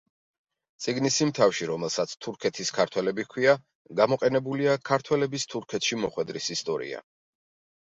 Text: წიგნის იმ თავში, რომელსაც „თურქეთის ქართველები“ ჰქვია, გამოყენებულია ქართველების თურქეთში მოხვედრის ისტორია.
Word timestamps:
წიგნის 0.85 1.17
იმ 1.25 1.33
თავში, 1.39 1.67
რომელსაც 1.71 2.15
„თურქეთის 2.27 2.73
ქართველები“ 2.79 3.27
ჰქვია, 3.29 3.55
გამოყენებულია 4.01 4.75
ქართველების 4.93 5.49
თურქეთში 5.55 6.03
მოხვედრის 6.03 6.53
ისტორია. 6.59 7.07